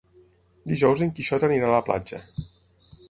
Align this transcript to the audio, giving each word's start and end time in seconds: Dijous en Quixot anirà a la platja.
Dijous 0.71 1.03
en 1.07 1.13
Quixot 1.19 1.45
anirà 1.49 1.69
a 1.69 1.75
la 1.75 1.83
platja. 1.91 2.23